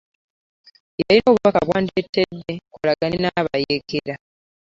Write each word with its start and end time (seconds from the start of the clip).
Yalina 1.01 1.27
obubaka 1.31 1.59
bw’andeetedde 1.67 2.51
nkolagane 2.63 3.17
n’abayeekera. 3.21 4.15